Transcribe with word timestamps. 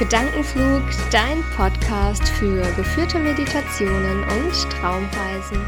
Gedankenflug, 0.00 0.82
dein 1.10 1.44
Podcast 1.54 2.26
für 2.26 2.62
geführte 2.72 3.18
Meditationen 3.18 4.22
und 4.22 4.70
Traumreisen. 4.70 5.60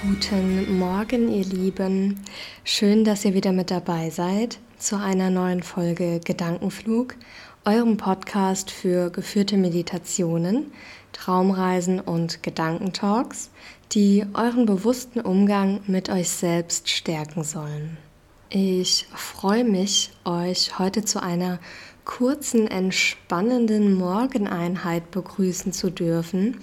Guten 0.00 0.78
Morgen, 0.78 1.28
ihr 1.28 1.44
Lieben. 1.44 2.20
Schön, 2.62 3.02
dass 3.02 3.24
ihr 3.24 3.34
wieder 3.34 3.50
mit 3.50 3.72
dabei 3.72 4.10
seid 4.10 4.60
zu 4.78 4.96
einer 4.96 5.28
neuen 5.30 5.64
Folge 5.64 6.20
Gedankenflug, 6.24 7.16
eurem 7.64 7.96
Podcast 7.96 8.70
für 8.70 9.10
geführte 9.10 9.56
Meditationen, 9.56 10.70
Traumreisen 11.12 11.98
und 11.98 12.44
Gedankentalks, 12.44 13.50
die 13.90 14.24
euren 14.34 14.66
bewussten 14.66 15.20
Umgang 15.20 15.80
mit 15.88 16.10
euch 16.10 16.28
selbst 16.28 16.88
stärken 16.88 17.42
sollen. 17.42 17.98
Ich 18.54 19.06
freue 19.14 19.64
mich, 19.64 20.10
euch 20.26 20.78
heute 20.78 21.02
zu 21.06 21.22
einer 21.22 21.58
kurzen, 22.04 22.68
entspannenden 22.68 23.94
Morgeneinheit 23.94 25.10
begrüßen 25.10 25.72
zu 25.72 25.88
dürfen, 25.88 26.60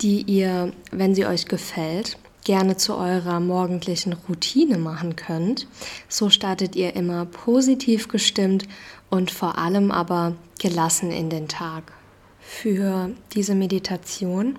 die 0.00 0.22
ihr, 0.22 0.72
wenn 0.90 1.14
sie 1.14 1.26
euch 1.26 1.44
gefällt, 1.44 2.16
gerne 2.44 2.78
zu 2.78 2.94
eurer 2.94 3.40
morgendlichen 3.40 4.14
Routine 4.14 4.78
machen 4.78 5.16
könnt. 5.16 5.66
So 6.08 6.30
startet 6.30 6.76
ihr 6.76 6.96
immer 6.96 7.26
positiv 7.26 8.08
gestimmt 8.08 8.66
und 9.10 9.30
vor 9.30 9.58
allem 9.58 9.90
aber 9.90 10.34
gelassen 10.58 11.10
in 11.10 11.28
den 11.28 11.46
Tag. 11.46 11.92
Für 12.40 13.10
diese 13.34 13.54
Meditation 13.54 14.58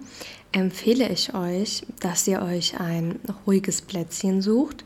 empfehle 0.52 1.10
ich 1.10 1.34
euch, 1.34 1.82
dass 2.00 2.28
ihr 2.28 2.44
euch 2.44 2.80
ein 2.80 3.20
ruhiges 3.48 3.82
Plätzchen 3.82 4.44
sucht, 4.44 4.86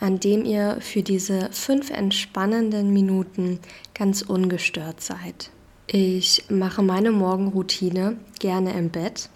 an 0.00 0.20
dem 0.20 0.44
ihr 0.44 0.78
für 0.80 1.02
diese 1.02 1.50
fünf 1.52 1.90
entspannenden 1.90 2.92
Minuten 2.92 3.58
ganz 3.94 4.22
ungestört 4.22 5.00
seid. 5.00 5.50
Ich 5.86 6.44
mache 6.50 6.82
meine 6.82 7.12
Morgenroutine 7.12 8.18
gerne 8.38 8.74
im 8.74 8.90
Bett 8.90 9.30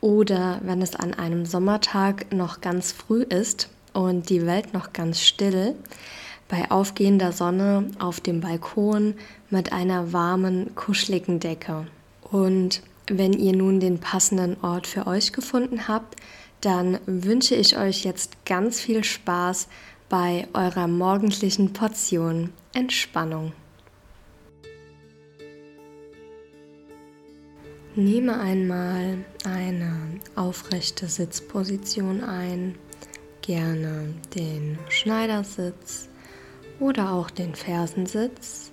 oder 0.00 0.60
wenn 0.62 0.80
es 0.80 0.94
an 0.94 1.14
einem 1.14 1.46
Sommertag 1.46 2.32
noch 2.32 2.60
ganz 2.60 2.92
früh 2.92 3.22
ist 3.22 3.68
und 3.92 4.30
die 4.30 4.46
Welt 4.46 4.72
noch 4.72 4.92
ganz 4.92 5.20
still, 5.20 5.74
bei 6.48 6.70
aufgehender 6.70 7.32
Sonne 7.32 7.90
auf 7.98 8.20
dem 8.20 8.40
Balkon 8.40 9.14
mit 9.50 9.72
einer 9.72 10.12
warmen, 10.12 10.74
kuscheligen 10.76 11.40
Decke. 11.40 11.88
Und 12.30 12.82
wenn 13.08 13.32
ihr 13.32 13.54
nun 13.54 13.80
den 13.80 13.98
passenden 13.98 14.56
Ort 14.62 14.86
für 14.86 15.06
euch 15.06 15.32
gefunden 15.32 15.88
habt, 15.88 16.16
dann 16.60 16.98
wünsche 17.06 17.54
ich 17.54 17.76
euch 17.76 18.04
jetzt 18.04 18.44
ganz 18.44 18.80
viel 18.80 19.04
Spaß 19.04 19.68
bei 20.08 20.46
eurer 20.52 20.86
morgendlichen 20.86 21.72
Portion 21.72 22.52
Entspannung. 22.72 23.52
Nehme 27.96 28.38
einmal 28.38 29.24
eine 29.44 30.20
aufrechte 30.36 31.08
Sitzposition 31.08 32.22
ein, 32.22 32.76
gerne 33.42 34.14
den 34.34 34.78
Schneidersitz 34.88 36.08
oder 36.78 37.12
auch 37.12 37.30
den 37.30 37.54
Fersensitz. 37.54 38.70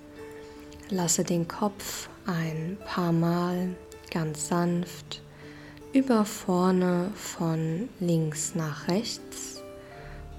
Lasse 0.90 1.24
den 1.24 1.48
Kopf 1.48 2.08
ein 2.26 2.76
paar 2.84 3.12
Mal 3.12 3.74
ganz 4.10 4.48
sanft 4.48 5.22
über 5.92 6.24
vorne 6.24 7.10
von 7.14 7.88
links 7.98 8.54
nach 8.54 8.88
rechts 8.88 9.53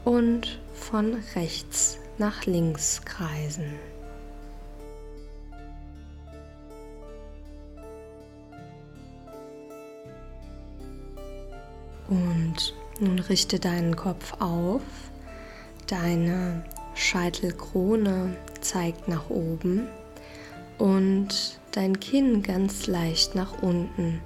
und 0.06 0.60
von 0.74 1.18
rechts 1.36 1.98
nach 2.18 2.46
links 2.46 3.02
kreisen. 3.04 3.74
Und 12.08 12.74
nun 13.00 13.20
richte 13.20 13.60
deinen 13.60 13.96
Kopf 13.96 14.40
auf, 14.40 14.84
deine 15.88 16.64
Scheitelkrone 16.94 18.38
zeigt 18.62 19.08
nach 19.08 19.30
oben 19.30 19.88
und 20.78 21.60
dein 21.72 22.00
Kinn 22.00 22.44
ganz 22.44 22.88
leicht 22.88 23.36
nach 23.36 23.62
unten, 23.64 24.22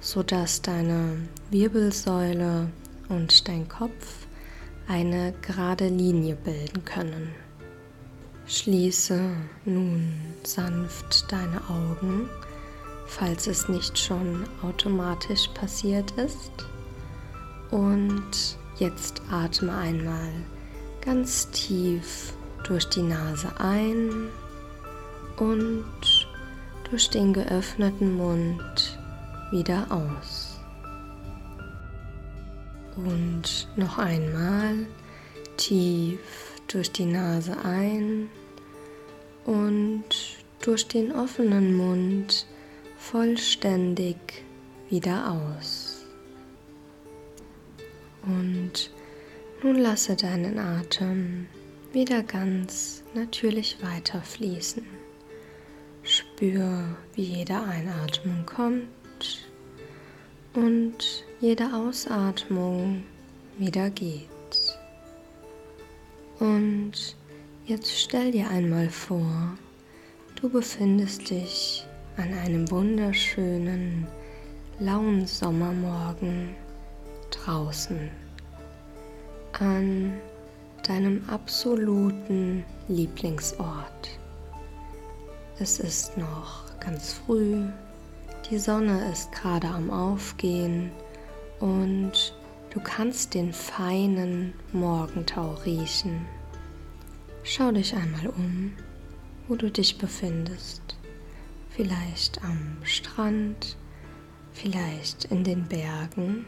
sodass 0.00 0.62
deine 0.62 1.16
Wirbelsäule 1.50 2.68
und 3.08 3.46
dein 3.46 3.68
Kopf 3.68 4.21
eine 4.88 5.34
gerade 5.42 5.88
Linie 5.88 6.36
bilden 6.36 6.84
können. 6.84 7.34
Schließe 8.46 9.20
nun 9.64 10.12
sanft 10.42 11.30
deine 11.30 11.60
Augen, 11.68 12.28
falls 13.06 13.46
es 13.46 13.68
nicht 13.68 13.98
schon 13.98 14.44
automatisch 14.62 15.48
passiert 15.54 16.10
ist. 16.12 16.52
Und 17.70 18.58
jetzt 18.78 19.22
atme 19.30 19.74
einmal 19.74 20.30
ganz 21.00 21.50
tief 21.50 22.34
durch 22.64 22.88
die 22.88 23.02
Nase 23.02 23.48
ein 23.58 24.28
und 25.38 25.84
durch 26.90 27.08
den 27.10 27.32
geöffneten 27.32 28.16
Mund 28.16 28.98
wieder 29.50 29.86
aus. 29.90 30.51
Und 32.96 33.68
noch 33.76 33.98
einmal 33.98 34.86
tief 35.56 36.20
durch 36.68 36.90
die 36.92 37.06
Nase 37.06 37.56
ein 37.64 38.28
und 39.44 40.04
durch 40.60 40.86
den 40.86 41.12
offenen 41.12 41.76
Mund 41.76 42.46
vollständig 42.98 44.16
wieder 44.90 45.30
aus. 45.32 46.04
Und 48.24 48.90
nun 49.62 49.76
lasse 49.76 50.14
deinen 50.14 50.58
Atem 50.58 51.46
wieder 51.92 52.22
ganz 52.22 53.02
natürlich 53.14 53.78
weiterfließen. 53.82 54.86
Spür, 56.04 56.96
wie 57.14 57.22
jede 57.22 57.60
Einatmung 57.60 58.44
kommt 58.46 58.88
und 60.54 61.24
jede 61.40 61.72
Ausatmung 61.74 63.04
wieder 63.58 63.90
geht. 63.90 64.28
Und 66.38 67.16
jetzt 67.66 67.90
stell 67.98 68.32
dir 68.32 68.48
einmal 68.48 68.88
vor, 68.90 69.56
du 70.40 70.48
befindest 70.48 71.30
dich 71.30 71.86
an 72.16 72.32
einem 72.34 72.70
wunderschönen, 72.70 74.06
lauen 74.78 75.26
Sommermorgen 75.26 76.54
draußen, 77.30 78.10
an 79.58 80.12
deinem 80.86 81.24
absoluten 81.28 82.64
Lieblingsort. 82.88 84.18
Es 85.58 85.78
ist 85.78 86.18
noch 86.18 86.64
ganz 86.80 87.12
früh, 87.12 87.64
die 88.50 88.58
Sonne 88.58 89.10
ist 89.10 89.32
gerade 89.32 89.68
am 89.68 89.90
Aufgehen 89.90 90.90
und 91.60 92.34
du 92.70 92.80
kannst 92.80 93.34
den 93.34 93.52
feinen 93.52 94.52
Morgentau 94.72 95.54
riechen. 95.64 96.26
Schau 97.44 97.70
dich 97.72 97.94
einmal 97.94 98.28
um, 98.28 98.72
wo 99.48 99.54
du 99.54 99.70
dich 99.70 99.98
befindest. 99.98 100.96
Vielleicht 101.70 102.42
am 102.44 102.76
Strand, 102.82 103.76
vielleicht 104.52 105.26
in 105.26 105.44
den 105.44 105.64
Bergen, 105.64 106.46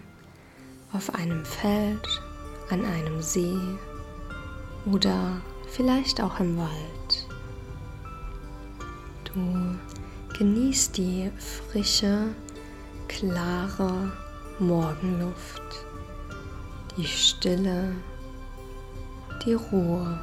auf 0.92 1.14
einem 1.14 1.44
Feld, 1.44 2.06
an 2.70 2.84
einem 2.84 3.22
See 3.22 3.58
oder 4.86 5.40
vielleicht 5.68 6.20
auch 6.20 6.38
im 6.40 6.56
Wald. 6.56 7.28
Du 9.24 9.76
Genieß 10.36 10.90
die 10.90 11.30
frische, 11.38 12.34
klare 13.06 14.12
Morgenluft, 14.58 15.62
die 16.96 17.04
Stille, 17.04 17.94
die 19.46 19.54
Ruhe. 19.54 20.20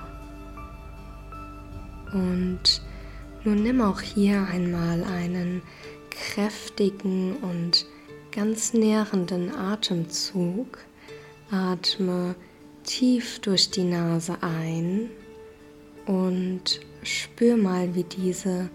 Und 2.12 2.82
nun 3.46 3.64
nimm 3.64 3.80
auch 3.82 4.02
hier 4.02 4.46
einmal 4.48 5.02
einen 5.06 5.62
kräftigen 6.10 7.38
und 7.38 7.86
ganz 8.32 8.74
nährenden 8.74 9.56
Atemzug. 9.56 10.78
Atme 11.52 12.36
tief 12.84 13.40
durch 13.40 13.72
die 13.72 13.86
Nase 13.86 14.38
ein 14.42 15.10
und 16.06 16.82
spür 17.04 17.56
mal, 17.56 17.96
wie 17.96 18.04
diese 18.04 18.70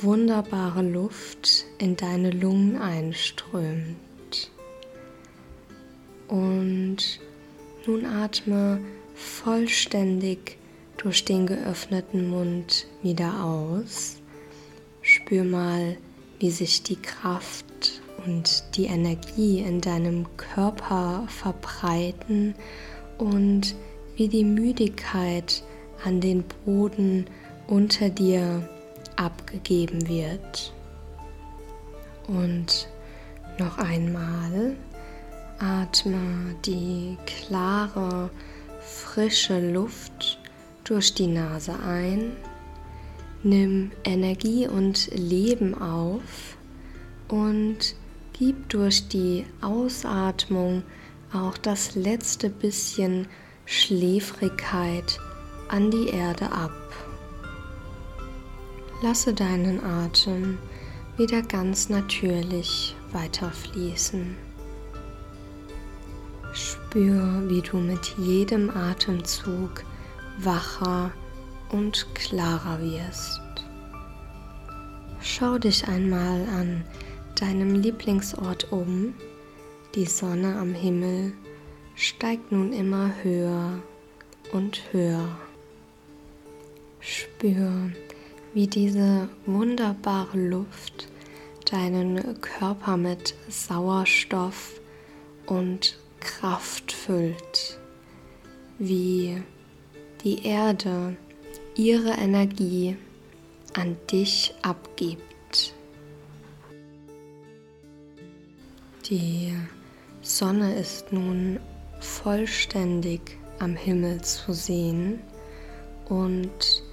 wunderbare 0.00 0.82
Luft 0.82 1.66
in 1.78 1.96
deine 1.96 2.30
Lungen 2.30 2.76
einströmt. 2.76 4.50
Und 6.28 7.20
nun 7.86 8.06
atme 8.06 8.80
vollständig 9.14 10.58
durch 10.96 11.24
den 11.24 11.46
geöffneten 11.46 12.28
Mund 12.28 12.86
wieder 13.02 13.44
aus. 13.44 14.16
Spür 15.02 15.44
mal, 15.44 15.96
wie 16.38 16.50
sich 16.50 16.82
die 16.82 16.96
Kraft 16.96 18.00
und 18.26 18.64
die 18.76 18.86
Energie 18.86 19.60
in 19.60 19.80
deinem 19.80 20.26
Körper 20.36 21.26
verbreiten 21.28 22.54
und 23.18 23.74
wie 24.16 24.28
die 24.28 24.44
Müdigkeit 24.44 25.62
an 26.04 26.20
den 26.20 26.44
Boden 26.64 27.26
unter 27.66 28.08
dir 28.08 28.68
abgegeben 29.16 30.08
wird. 30.08 30.72
Und 32.26 32.88
noch 33.58 33.78
einmal 33.78 34.76
atme 35.58 36.56
die 36.64 37.16
klare, 37.26 38.30
frische 38.80 39.72
Luft 39.72 40.38
durch 40.84 41.14
die 41.14 41.26
Nase 41.26 41.74
ein, 41.86 42.32
nimm 43.42 43.92
Energie 44.04 44.66
und 44.66 45.10
Leben 45.14 45.80
auf 45.80 46.56
und 47.28 47.94
gib 48.32 48.68
durch 48.68 49.08
die 49.08 49.46
Ausatmung 49.60 50.82
auch 51.32 51.56
das 51.58 51.94
letzte 51.94 52.50
bisschen 52.50 53.26
Schläfrigkeit 53.66 55.18
an 55.68 55.90
die 55.90 56.08
Erde 56.08 56.50
ab. 56.50 56.72
Lasse 59.02 59.34
deinen 59.34 59.84
Atem 59.84 60.58
wieder 61.16 61.42
ganz 61.42 61.88
natürlich 61.88 62.96
weiterfließen. 63.12 64.36
Spür, 66.52 67.42
wie 67.48 67.60
du 67.60 67.78
mit 67.78 68.14
jedem 68.18 68.70
Atemzug 68.70 69.84
wacher 70.38 71.12
und 71.70 72.06
klarer 72.14 72.80
wirst. 72.80 73.40
Schau 75.20 75.58
dich 75.58 75.88
einmal 75.88 76.46
an 76.48 76.84
deinem 77.40 77.74
Lieblingsort 77.74 78.70
um. 78.72 79.14
Die 79.94 80.06
Sonne 80.06 80.56
am 80.56 80.74
Himmel 80.74 81.32
steigt 81.94 82.52
nun 82.52 82.72
immer 82.72 83.10
höher 83.22 83.80
und 84.52 84.82
höher. 84.92 85.36
Spür, 87.00 87.90
wie 88.54 88.68
diese 88.68 89.28
wunderbare 89.46 90.38
Luft 90.38 91.08
deinen 91.70 92.40
Körper 92.40 92.96
mit 92.96 93.34
Sauerstoff 93.48 94.80
und 95.46 95.98
Kraft 96.20 96.92
füllt, 96.92 97.78
wie 98.78 99.42
die 100.22 100.46
Erde 100.46 101.16
ihre 101.74 102.12
Energie 102.12 102.96
an 103.72 103.96
dich 104.10 104.54
abgibt. 104.62 105.74
Die 109.10 109.52
Sonne 110.22 110.76
ist 110.76 111.12
nun 111.12 111.58
vollständig 111.98 113.36
am 113.58 113.74
Himmel 113.74 114.22
zu 114.22 114.52
sehen 114.52 115.18
und 116.08 116.83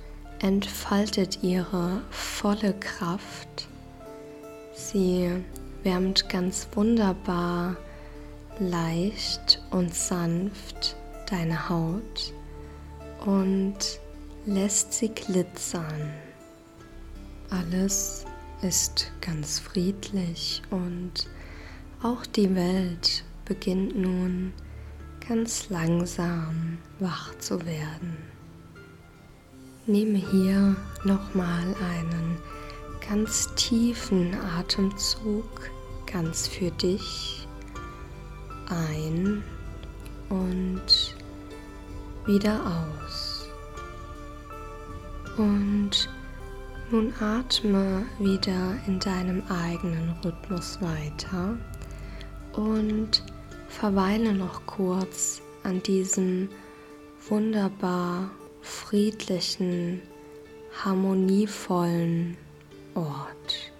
entfaltet 0.42 1.44
ihre 1.44 2.02
volle 2.10 2.74
Kraft. 2.74 3.68
Sie 4.74 5.30
wärmt 5.84 6.30
ganz 6.30 6.68
wunderbar, 6.74 7.78
leicht 8.60 9.62
und 9.70 9.94
sanft 9.94 10.96
deine 11.30 11.70
Haut 11.70 12.34
und 13.26 13.78
lässt 14.48 14.94
sie 14.94 15.10
glitzern. 15.10 16.12
Alles 17.52 18.26
ist 18.64 19.12
ganz 19.22 19.60
friedlich 19.60 20.64
und 20.72 21.28
auch 22.02 22.26
die 22.26 22.56
Welt 22.56 23.24
beginnt 23.46 23.96
nun 23.96 24.54
ganz 25.28 25.70
langsam 25.70 26.80
wach 27.00 27.38
zu 27.38 27.64
werden. 27.66 28.41
Nehme 29.88 30.20
hier 30.20 30.76
nochmal 31.04 31.76
einen 31.82 32.38
ganz 33.08 33.54
tiefen 33.56 34.36
Atemzug 34.58 35.72
ganz 36.12 36.48
für 36.48 36.70
dich 36.72 37.48
ein 38.70 39.44
und 40.30 41.16
wieder 42.26 42.62
aus. 42.66 43.48
Und 45.38 46.10
nun 46.92 47.14
atme 47.20 48.04
wieder 48.20 48.76
in 48.86 49.00
deinem 49.00 49.42
eigenen 49.48 50.16
Rhythmus 50.24 50.80
weiter 50.82 51.58
und 52.54 53.24
verweile 53.70 54.34
noch 54.34 54.66
kurz 54.66 55.42
an 55.64 55.82
diesem 55.84 56.50
wunderbar 57.30 58.30
friedlichen, 58.62 60.02
harmonievollen 60.84 62.38
Ort. 62.96 63.72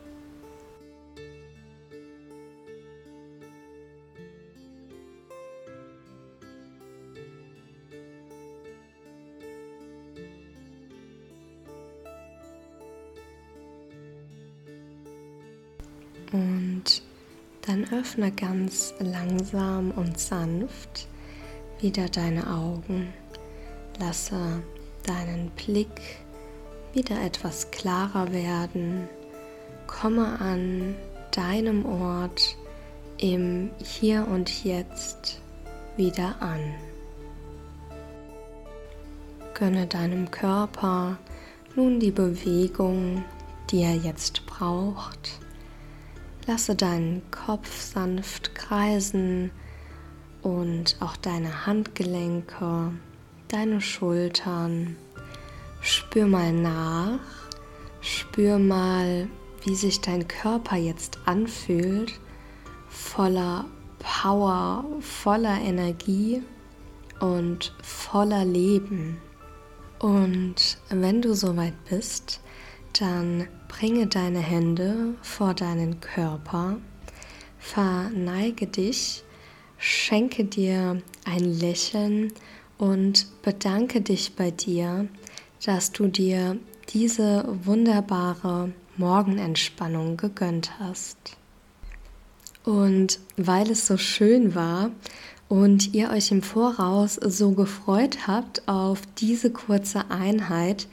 Und 16.32 17.02
dann 17.62 17.86
öffne 17.92 18.32
ganz 18.32 18.94
langsam 19.00 19.92
und 19.92 20.18
sanft 20.18 21.08
wieder 21.80 22.08
deine 22.08 22.50
Augen. 22.50 23.14
Lasse 24.02 24.64
deinen 25.06 25.52
Blick 25.52 26.02
wieder 26.92 27.22
etwas 27.24 27.70
klarer 27.70 28.34
werden. 28.34 29.08
Komme 29.86 30.40
an 30.42 30.96
deinem 31.30 31.86
Ort 31.86 32.58
im 33.20 33.70
Hier 33.78 34.28
und 34.28 34.64
Jetzt 34.64 35.40
wieder 35.98 36.36
an. 36.42 36.74
Gönne 39.54 39.86
deinem 39.86 40.32
Körper 40.32 41.20
nun 41.76 42.00
die 42.00 42.12
Bewegung, 42.12 43.24
die 43.70 43.84
er 43.84 43.96
jetzt 43.96 44.48
braucht. 44.48 45.40
Lasse 46.48 46.76
deinen 46.76 47.22
Kopf 47.30 47.80
sanft 47.80 48.56
kreisen 48.56 49.52
und 50.42 50.98
auch 51.02 51.16
deine 51.18 51.68
Handgelenke, 51.68 52.94
deine 53.52 53.82
Schultern. 53.82 54.96
Spür 55.82 56.28
mal 56.28 56.54
nach, 56.54 57.20
spür 58.00 58.60
mal, 58.60 59.28
wie 59.64 59.76
sich 59.76 60.00
dein 60.00 60.28
Körper 60.28 60.78
jetzt 60.78 61.20
anfühlt, 61.26 62.20
voller 62.88 63.66
Power, 64.00 64.86
voller 65.00 65.60
Energie 65.60 66.42
und 67.20 67.74
voller 67.84 68.46
Leben. 68.46 69.18
Und 70.00 70.80
wenn 70.90 71.22
du 71.22 71.36
soweit 71.36 71.74
bist, 71.86 72.42
dann 73.00 73.48
bringe 73.68 74.08
deine 74.08 74.40
Hände 74.40 75.16
vor 75.22 75.54
deinen 75.54 76.00
Körper, 76.00 76.78
verneige 77.60 78.68
dich, 78.68 79.24
schenke 79.78 80.46
dir 80.46 81.02
ein 81.26 81.44
Lächeln 81.60 82.34
und 82.82 83.28
bedanke 83.44 84.02
dich 84.02 84.36
bei 84.36 84.50
dir, 84.50 85.08
dass 85.64 85.92
du 85.92 86.08
dir 86.08 86.58
diese 86.90 87.46
wunderbare 87.64 88.72
Morgenentspannung 88.98 90.18
gegönnt 90.18 90.80
hast. 90.80 91.38
Und 92.66 93.20
weil 93.38 93.70
es 93.70 93.86
so 93.86 93.98
schön 93.98 94.56
war 94.56 94.90
und 95.48 95.94
ihr 95.94 96.10
euch 96.10 96.32
im 96.32 96.42
Voraus 96.42 97.20
so 97.24 97.52
gefreut 97.52 98.26
habt 98.26 98.68
auf 98.68 99.02
diese 99.20 99.52
kurze 99.52 100.10
Einheit, 100.10 100.88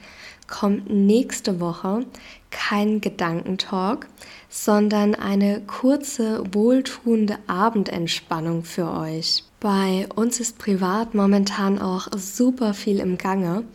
kommt 0.47 0.91
nächste 0.91 1.59
Woche 1.59 2.05
kein 2.51 3.01
Gedankentalk, 3.01 4.07
sondern 4.47 5.15
eine 5.15 5.61
kurze, 5.61 6.43
wohltuende 6.53 7.39
Abendentspannung 7.47 8.63
für 8.63 8.91
euch. 8.91 9.43
Bei 9.59 10.07
uns 10.15 10.39
ist 10.39 10.57
privat 10.57 11.15
momentan 11.15 11.79
auch 11.79 12.07
super 12.15 12.73
viel 12.73 12.99
im 12.99 13.17
Gange 13.17 13.65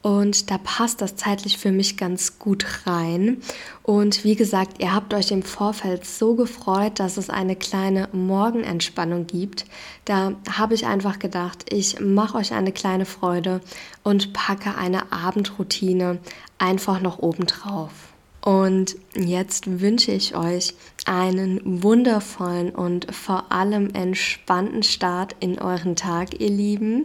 und 0.00 0.52
da 0.52 0.58
passt 0.58 1.00
das 1.00 1.16
zeitlich 1.16 1.58
für 1.58 1.72
mich 1.72 1.96
ganz 1.96 2.38
gut 2.38 2.86
rein. 2.86 3.38
Und 3.82 4.22
wie 4.22 4.36
gesagt, 4.36 4.80
ihr 4.80 4.94
habt 4.94 5.12
euch 5.14 5.32
im 5.32 5.42
Vorfeld 5.42 6.06
so 6.06 6.36
gefreut, 6.36 7.00
dass 7.00 7.16
es 7.16 7.28
eine 7.28 7.56
kleine 7.56 8.08
Morgenentspannung 8.12 9.26
gibt. 9.26 9.64
Da 10.04 10.34
habe 10.48 10.74
ich 10.74 10.86
einfach 10.86 11.18
gedacht, 11.18 11.72
ich 11.72 11.98
mache 11.98 12.38
euch 12.38 12.52
eine 12.52 12.70
kleine 12.70 13.04
Freude 13.04 13.60
und 14.04 14.32
packe 14.32 14.76
eine 14.76 15.10
Abendroutine 15.10 16.20
einfach 16.58 17.00
noch 17.00 17.18
oben 17.18 17.46
drauf. 17.46 18.11
Und 18.44 18.96
jetzt 19.14 19.80
wünsche 19.80 20.10
ich 20.10 20.36
euch 20.36 20.74
einen 21.06 21.82
wundervollen 21.84 22.70
und 22.70 23.14
vor 23.14 23.52
allem 23.52 23.90
entspannten 23.94 24.82
Start 24.82 25.36
in 25.38 25.60
euren 25.60 25.94
Tag, 25.94 26.40
ihr 26.40 26.50
Lieben, 26.50 27.04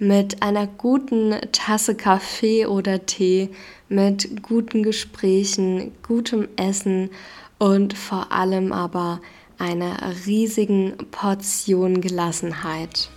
mit 0.00 0.42
einer 0.42 0.66
guten 0.66 1.36
Tasse 1.52 1.94
Kaffee 1.94 2.66
oder 2.66 3.06
Tee, 3.06 3.50
mit 3.88 4.42
guten 4.42 4.82
Gesprächen, 4.82 5.92
gutem 6.02 6.48
Essen 6.56 7.10
und 7.58 7.96
vor 7.96 8.32
allem 8.32 8.72
aber 8.72 9.20
einer 9.58 9.96
riesigen 10.26 10.94
Portion 11.12 12.00
Gelassenheit. 12.00 13.08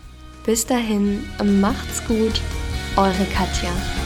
Bis 0.46 0.68
dahin, 0.68 1.24
macht's 1.60 2.06
gut, 2.08 2.40
eure 2.96 3.26
Katja. 3.34 4.05